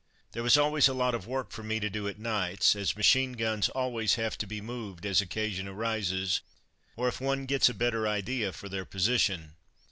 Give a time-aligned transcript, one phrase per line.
[0.31, 3.33] There was always a lot of work for me to do at nights, as machine
[3.33, 6.41] guns always have to be moved as occasion arises,
[6.95, 9.57] or if one gets a better idea for their position.